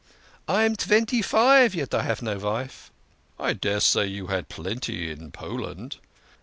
[0.47, 2.89] "I am twenty five yet I have no vife."
[3.39, 5.97] "I daresay you had plenty in Poland."